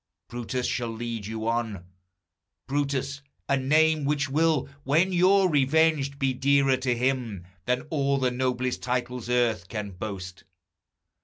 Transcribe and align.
Brutus 0.29 0.65
shall 0.65 0.89
lead 0.89 1.27
you 1.27 1.47
on; 1.47 1.85
Brutus, 2.67 3.21
a 3.47 3.55
name 3.55 4.03
Which 4.03 4.29
will, 4.31 4.67
when 4.83 5.13
you're 5.13 5.47
revenged, 5.47 6.17
be 6.17 6.33
dearer 6.33 6.77
to 6.77 6.97
him 6.97 7.45
Than 7.65 7.81
all 7.91 8.17
the 8.17 8.31
noblest 8.31 8.81
titles 8.81 9.29
earth 9.29 9.67
can 9.67 9.91
boast. 9.91 10.43